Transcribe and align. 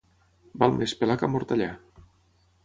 Val 0.63 0.73
més 0.79 0.95
pelar 1.03 1.19
que 1.23 1.29
amortallar. 1.29 1.69